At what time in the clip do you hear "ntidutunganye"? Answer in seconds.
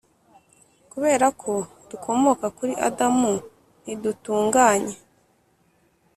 3.83-4.95